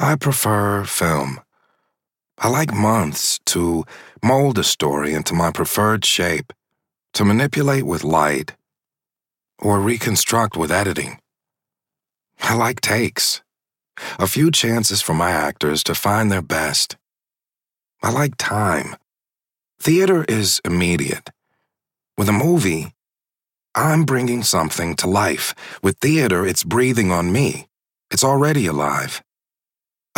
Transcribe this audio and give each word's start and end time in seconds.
I 0.00 0.14
prefer 0.14 0.84
film. 0.84 1.40
I 2.38 2.48
like 2.48 2.72
months 2.72 3.40
to 3.46 3.84
mold 4.22 4.56
a 4.56 4.62
story 4.62 5.12
into 5.12 5.34
my 5.34 5.50
preferred 5.50 6.04
shape, 6.04 6.52
to 7.14 7.24
manipulate 7.24 7.84
with 7.84 8.04
light, 8.04 8.54
or 9.58 9.80
reconstruct 9.80 10.56
with 10.56 10.70
editing. 10.70 11.18
I 12.38 12.54
like 12.54 12.80
takes, 12.80 13.42
a 14.20 14.28
few 14.28 14.52
chances 14.52 15.02
for 15.02 15.14
my 15.14 15.32
actors 15.32 15.82
to 15.82 15.96
find 15.96 16.30
their 16.30 16.42
best. 16.42 16.96
I 18.00 18.12
like 18.12 18.36
time. 18.36 18.94
Theater 19.80 20.24
is 20.28 20.60
immediate. 20.64 21.30
With 22.16 22.28
a 22.28 22.32
movie, 22.32 22.94
I'm 23.74 24.04
bringing 24.04 24.44
something 24.44 24.94
to 24.94 25.08
life. 25.08 25.56
With 25.82 25.98
theater, 25.98 26.46
it's 26.46 26.62
breathing 26.62 27.10
on 27.10 27.32
me. 27.32 27.66
It's 28.12 28.22
already 28.22 28.66
alive. 28.66 29.24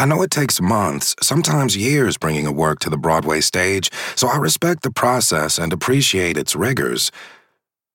I 0.00 0.06
know 0.06 0.22
it 0.22 0.30
takes 0.30 0.62
months, 0.62 1.14
sometimes 1.20 1.76
years, 1.76 2.16
bringing 2.16 2.46
a 2.46 2.52
work 2.52 2.78
to 2.78 2.88
the 2.88 2.96
Broadway 2.96 3.42
stage, 3.42 3.90
so 4.16 4.28
I 4.28 4.38
respect 4.38 4.82
the 4.82 4.90
process 4.90 5.58
and 5.58 5.74
appreciate 5.74 6.38
its 6.38 6.56
rigors. 6.56 7.12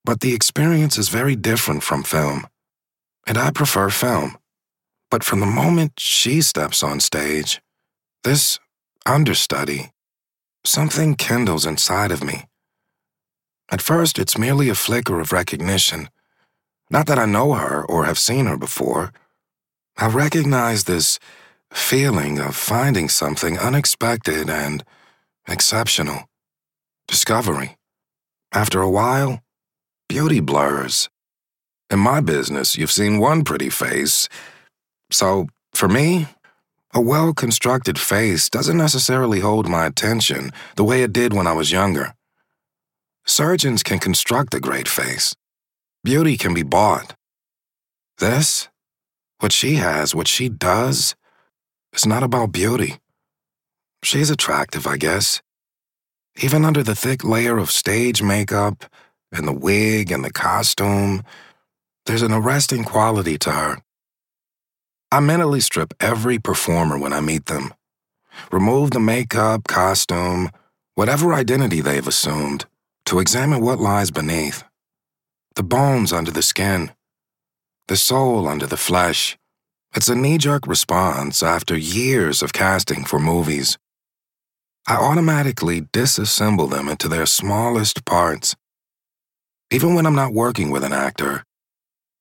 But 0.03 0.20
the 0.20 0.35
experience 0.35 0.99
is 0.99 1.09
very 1.09 1.35
different 1.35 1.81
from 1.81 2.03
film. 2.03 2.45
And 3.26 3.39
I 3.39 3.49
prefer 3.49 3.89
film. 3.89 4.38
But 5.09 5.23
from 5.23 5.39
the 5.39 5.48
moment 5.48 5.93
she 5.98 6.41
steps 6.41 6.84
on 6.84 6.99
stage, 6.99 7.59
this 8.23 8.59
understudy, 9.07 9.90
something 10.63 11.15
kindles 11.15 11.65
inside 11.65 12.12
of 12.12 12.23
me. 12.23 12.45
At 13.71 13.81
first, 13.81 14.20
it's 14.20 14.37
merely 14.37 14.70
a 14.70 14.76
flicker 14.76 15.20
of 15.20 15.31
recognition. 15.31 16.09
Not 16.91 17.07
that 17.07 17.17
I 17.17 17.26
know 17.26 17.53
her 17.53 17.84
or 17.84 18.05
have 18.05 18.20
seen 18.20 18.45
her 18.45 18.57
before. 18.57 19.12
I 19.98 20.07
recognize 20.07 20.84
this 20.84 21.17
feeling 21.75 22.39
of 22.39 22.55
finding 22.55 23.09
something 23.09 23.59
unexpected 23.59 24.49
and 24.49 24.84
exceptional. 25.48 26.23
Discovery. 27.07 27.77
After 28.54 28.81
a 28.81 28.90
while, 28.90 29.41
beauty 30.07 30.40
blurs. 30.40 31.09
In 31.91 31.99
my 31.99 32.21
business, 32.21 32.77
you've 32.77 32.91
seen 32.91 33.20
one 33.20 33.43
pretty 33.43 33.70
face. 33.70 34.29
So, 35.12 35.48
for 35.73 35.87
me, 35.87 36.27
a 36.93 37.01
well 37.01 37.34
constructed 37.34 37.99
face 37.99 38.49
doesn't 38.49 38.77
necessarily 38.77 39.41
hold 39.41 39.68
my 39.68 39.85
attention 39.85 40.51
the 40.77 40.85
way 40.85 41.03
it 41.03 41.13
did 41.13 41.34
when 41.34 41.46
I 41.46 41.53
was 41.53 41.71
younger. 41.73 42.15
Surgeons 43.27 43.84
can 43.84 43.99
construct 43.99 44.53
a 44.53 44.62
great 44.62 44.87
face. 44.87 45.35
Beauty 46.03 46.37
can 46.37 46.53
be 46.53 46.63
bought. 46.63 47.15
This, 48.20 48.70
what 49.40 49.51
she 49.51 49.76
has, 49.76 50.15
what 50.15 50.27
she 50.27 50.48
does, 50.48 51.15
is 51.96 52.05
not 52.05 52.24
about 52.24 52.51
beauty. 52.51 52.99
She's 54.04 54.29
attractive, 54.29 54.85
I 54.85 54.98
guess. 54.98 55.41
Even 56.41 56.65
under 56.65 56.84
the 56.84 56.96
thick 56.96 57.24
layer 57.24 57.57
of 57.57 57.71
stage 57.71 58.21
makeup 58.21 58.85
and 59.32 59.48
the 59.48 59.54
wig 59.54 60.12
and 60.12 60.24
the 60.24 60.32
costume, 60.32 61.24
there's 62.05 62.21
an 62.21 62.34
arresting 62.34 62.84
quality 62.84 63.37
to 63.40 63.52
her. 63.52 63.77
I 65.12 65.22
mentally 65.22 65.62
strip 65.62 65.94
every 66.00 66.40
performer 66.40 66.97
when 66.97 67.13
I 67.13 67.22
meet 67.22 67.46
them. 67.46 67.74
Remove 68.52 68.91
the 68.91 69.00
makeup, 69.00 69.63
costume, 69.68 70.50
whatever 70.96 71.34
identity 71.34 71.81
they've 71.81 72.07
assumed 72.07 72.66
to 73.06 73.19
examine 73.19 73.62
what 73.62 73.80
lies 73.80 74.12
beneath 74.12 74.63
the 75.56 75.63
bones 75.63 76.12
under 76.12 76.31
the 76.31 76.41
skin, 76.41 76.91
the 77.88 77.96
soul 77.96 78.46
under 78.46 78.68
the 78.68 78.75
flesh. 78.75 79.38
It's 79.96 80.09
a 80.09 80.16
knee 80.16 80.38
jerk 80.38 80.68
response 80.68 81.41
after 81.41 81.78
years 81.78 82.44
of 82.44 82.51
casting 82.51 83.06
for 83.06 83.18
movies. 83.18 83.78
I 84.85 84.96
automatically 84.96 85.84
disassemble 85.94 86.69
them 86.69 86.90
into 86.90 87.07
their 87.07 87.25
smallest 87.25 88.03
parts. 88.03 88.57
Even 89.72 89.96
when 89.96 90.06
I'm 90.06 90.14
not 90.14 90.34
working 90.34 90.69
with 90.69 90.84
an 90.84 90.92
actor, 90.92 91.46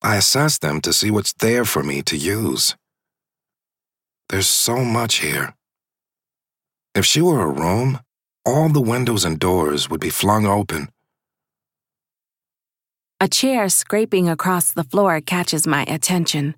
I 0.03 0.15
assess 0.17 0.57
them 0.57 0.81
to 0.83 0.93
see 0.93 1.11
what's 1.11 1.33
there 1.33 1.65
for 1.65 1.83
me 1.83 2.01
to 2.03 2.17
use. 2.17 2.77
There's 4.29 4.49
so 4.49 4.85
much 4.85 5.17
here. 5.17 5.55
If 6.95 7.05
she 7.05 7.21
were 7.21 7.43
a 7.43 7.51
room, 7.51 7.99
all 8.47 8.69
the 8.69 8.81
windows 8.81 9.25
and 9.25 9.37
doors 9.41 9.91
would 9.91 10.01
be 10.01 10.11
flung 10.11 10.47
open. 10.47 10.91
A 13.21 13.27
chair 13.27 13.69
scraping 13.69 14.29
across 14.29 14.71
the 14.71 14.85
floor 14.85 15.21
catches 15.21 15.67
my 15.67 15.83
attention. 15.89 16.55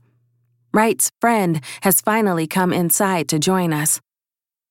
Wright's 0.77 1.11
friend 1.23 1.63
has 1.81 2.03
finally 2.03 2.47
come 2.47 2.71
inside 2.71 3.29
to 3.29 3.39
join 3.39 3.73
us. 3.73 3.99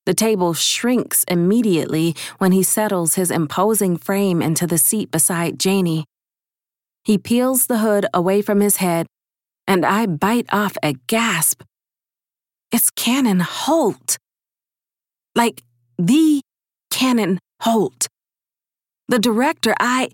The 0.05 0.13
table 0.13 0.53
shrinks 0.53 1.23
immediately 1.27 2.15
when 2.37 2.51
he 2.51 2.61
settles 2.61 3.15
his 3.15 3.31
imposing 3.31 3.97
frame 3.97 4.39
into 4.39 4.67
the 4.67 4.77
seat 4.77 5.09
beside 5.09 5.59
Janie. 5.59 6.05
He 7.03 7.17
peels 7.17 7.65
the 7.65 7.79
hood 7.79 8.05
away 8.13 8.43
from 8.43 8.61
his 8.61 8.77
head, 8.77 9.07
and 9.65 9.83
I 9.83 10.05
bite 10.05 10.45
off 10.53 10.77
a 10.83 10.93
gasp. 11.07 11.63
It's 12.71 12.91
Canon 12.91 13.39
Holt. 13.39 14.17
Like 15.33 15.63
the 15.97 16.41
Canon 16.91 17.39
Holt. 17.61 18.05
The 19.07 19.17
director 19.17 19.73
I, 19.79 20.09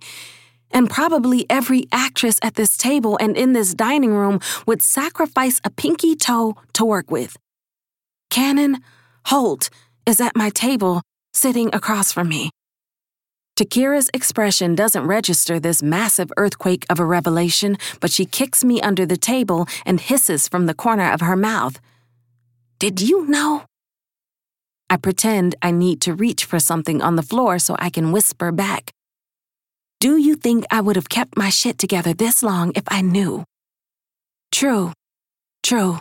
and 0.71 0.89
probably 0.89 1.45
every 1.49 1.87
actress 1.91 2.39
at 2.41 2.55
this 2.55 2.77
table 2.77 3.17
and 3.19 3.37
in 3.37 3.53
this 3.53 3.73
dining 3.73 4.13
room 4.13 4.39
would 4.65 4.81
sacrifice 4.81 5.59
a 5.63 5.69
pinky 5.69 6.15
toe 6.15 6.55
to 6.73 6.85
work 6.85 7.11
with. 7.11 7.37
Canon 8.29 8.77
Holt 9.25 9.69
is 10.05 10.21
at 10.21 10.35
my 10.35 10.49
table, 10.49 11.01
sitting 11.33 11.69
across 11.73 12.11
from 12.11 12.29
me. 12.29 12.49
Takira's 13.57 14.09
expression 14.13 14.73
doesn't 14.73 15.05
register 15.05 15.59
this 15.59 15.83
massive 15.83 16.31
earthquake 16.37 16.85
of 16.89 16.99
a 16.99 17.05
revelation, 17.05 17.77
but 17.99 18.11
she 18.11 18.25
kicks 18.25 18.63
me 18.63 18.81
under 18.81 19.05
the 19.05 19.17
table 19.17 19.67
and 19.85 19.99
hisses 19.99 20.47
from 20.47 20.65
the 20.65 20.73
corner 20.73 21.11
of 21.11 21.21
her 21.21 21.35
mouth. 21.35 21.79
Did 22.79 23.01
you 23.01 23.27
know? 23.27 23.65
I 24.89 24.97
pretend 24.97 25.55
I 25.61 25.71
need 25.71 26.01
to 26.01 26.15
reach 26.15 26.45
for 26.45 26.59
something 26.59 27.01
on 27.01 27.15
the 27.17 27.23
floor 27.23 27.59
so 27.59 27.75
I 27.77 27.89
can 27.89 28.11
whisper 28.11 28.51
back. 28.51 28.91
Do 30.01 30.17
you 30.17 30.35
think 30.35 30.65
I 30.71 30.81
would 30.81 30.95
have 30.95 31.09
kept 31.09 31.37
my 31.37 31.49
shit 31.49 31.77
together 31.77 32.13
this 32.13 32.41
long 32.41 32.71
if 32.75 32.83
I 32.87 33.01
knew? 33.01 33.43
True. 34.51 34.93
True. 35.61 35.99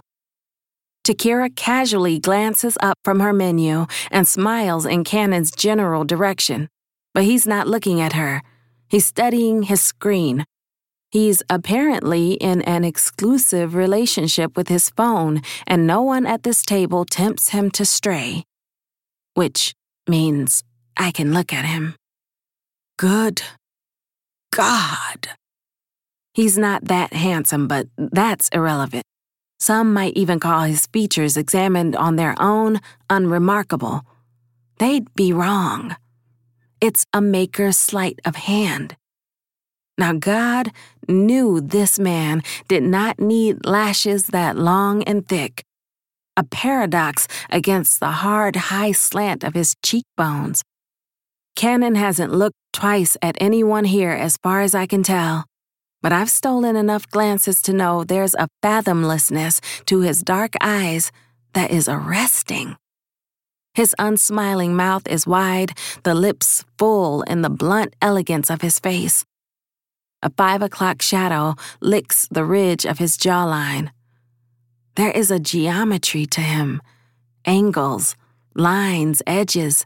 Takira 1.04 1.54
casually 1.54 2.18
glances 2.18 2.78
up 2.80 2.96
from 3.04 3.20
her 3.20 3.32
menu 3.32 3.86
and 4.10 4.26
smiles 4.26 4.86
in 4.86 5.04
Canon's 5.04 5.50
general 5.50 6.04
direction, 6.04 6.68
but 7.14 7.24
he's 7.24 7.46
not 7.46 7.68
looking 7.68 8.00
at 8.00 8.14
her. 8.14 8.42
He's 8.88 9.04
studying 9.04 9.64
his 9.64 9.82
screen. 9.82 10.44
He's 11.10 11.42
apparently 11.50 12.32
in 12.32 12.62
an 12.62 12.84
exclusive 12.84 13.74
relationship 13.74 14.56
with 14.56 14.68
his 14.68 14.88
phone, 14.90 15.42
and 15.66 15.86
no 15.86 16.00
one 16.00 16.24
at 16.26 16.42
this 16.42 16.62
table 16.62 17.04
tempts 17.04 17.50
him 17.50 17.70
to 17.72 17.84
stray 17.84 18.44
which 19.34 19.74
means 20.08 20.62
I 20.96 21.12
can 21.12 21.32
look 21.32 21.52
at 21.52 21.64
him. 21.64 21.94
Good 22.98 23.42
God. 24.52 25.28
He's 26.34 26.56
not 26.56 26.84
that 26.84 27.12
handsome, 27.12 27.68
but 27.68 27.88
that's 27.96 28.48
irrelevant. 28.50 29.04
Some 29.58 29.92
might 29.92 30.16
even 30.16 30.40
call 30.40 30.62
his 30.62 30.86
features 30.86 31.36
examined 31.36 31.94
on 31.94 32.16
their 32.16 32.34
own 32.40 32.80
unremarkable. 33.10 34.02
They'd 34.78 35.12
be 35.14 35.32
wrong. 35.32 35.96
It's 36.80 37.04
a 37.12 37.20
maker's 37.20 37.76
sleight 37.76 38.20
of 38.24 38.36
hand. 38.36 38.96
Now, 39.98 40.14
God 40.14 40.72
knew 41.06 41.60
this 41.60 41.98
man 41.98 42.42
did 42.68 42.82
not 42.82 43.20
need 43.20 43.66
lashes 43.66 44.28
that 44.28 44.56
long 44.56 45.02
and 45.02 45.28
thick 45.28 45.64
a 46.36 46.44
paradox 46.44 47.28
against 47.50 48.00
the 48.00 48.10
hard, 48.24 48.56
high 48.56 48.92
slant 48.92 49.44
of 49.44 49.52
his 49.52 49.76
cheekbones. 49.84 50.62
Canon 51.60 51.94
hasn't 51.94 52.32
looked 52.32 52.56
twice 52.72 53.18
at 53.20 53.36
anyone 53.38 53.84
here 53.84 54.12
as 54.12 54.38
far 54.38 54.62
as 54.62 54.74
I 54.74 54.86
can 54.86 55.02
tell, 55.02 55.44
but 56.00 56.10
I've 56.10 56.30
stolen 56.30 56.74
enough 56.74 57.06
glances 57.10 57.60
to 57.60 57.74
know 57.74 58.02
there's 58.02 58.34
a 58.36 58.48
fathomlessness 58.62 59.60
to 59.84 60.00
his 60.00 60.22
dark 60.22 60.54
eyes 60.62 61.12
that 61.52 61.70
is 61.70 61.86
arresting. 61.86 62.78
His 63.74 63.94
unsmiling 63.98 64.74
mouth 64.74 65.06
is 65.06 65.26
wide, 65.26 65.76
the 66.02 66.14
lips 66.14 66.64
full 66.78 67.20
in 67.24 67.42
the 67.42 67.50
blunt 67.50 67.94
elegance 68.00 68.48
of 68.48 68.62
his 68.62 68.80
face. 68.80 69.26
A 70.22 70.30
five 70.30 70.62
o'clock 70.62 71.02
shadow 71.02 71.56
licks 71.82 72.26
the 72.30 72.46
ridge 72.46 72.86
of 72.86 72.96
his 72.96 73.18
jawline. 73.18 73.90
There 74.94 75.10
is 75.10 75.30
a 75.30 75.38
geometry 75.38 76.24
to 76.24 76.40
him, 76.40 76.80
angles, 77.44 78.16
lines, 78.54 79.20
edges, 79.26 79.84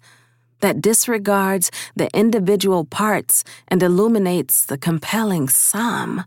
that 0.61 0.81
disregards 0.81 1.71
the 1.97 2.09
individual 2.17 2.85
parts 2.85 3.45
and 3.69 3.83
illuminates 3.83 4.67
the 4.67 4.79
compelling 4.79 5.49
sum. 5.49 6.25